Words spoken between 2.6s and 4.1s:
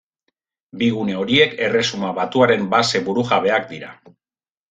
base burujabeak dira.